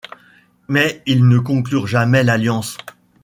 Mais 0.67 1.03
ils 1.05 1.27
ne 1.27 1.37
conclurent 1.37 1.85
jamais 1.85 2.23
d'alliances. 2.23 2.75